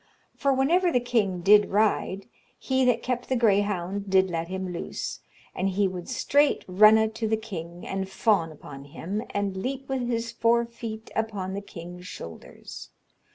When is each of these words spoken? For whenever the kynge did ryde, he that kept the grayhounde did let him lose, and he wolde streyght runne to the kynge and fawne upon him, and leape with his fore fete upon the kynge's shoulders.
For 0.35 0.51
whenever 0.51 0.91
the 0.91 0.99
kynge 0.99 1.43
did 1.43 1.69
ryde, 1.69 2.25
he 2.57 2.83
that 2.85 3.03
kept 3.03 3.29
the 3.29 3.35
grayhounde 3.37 4.09
did 4.09 4.31
let 4.31 4.47
him 4.47 4.73
lose, 4.73 5.19
and 5.53 5.69
he 5.69 5.87
wolde 5.87 6.05
streyght 6.07 6.63
runne 6.67 7.11
to 7.11 7.27
the 7.27 7.37
kynge 7.37 7.85
and 7.85 8.07
fawne 8.09 8.51
upon 8.51 8.85
him, 8.85 9.21
and 9.29 9.55
leape 9.57 9.87
with 9.87 10.07
his 10.07 10.31
fore 10.31 10.65
fete 10.65 11.11
upon 11.15 11.53
the 11.53 11.61
kynge's 11.61 12.07
shoulders. 12.07 12.89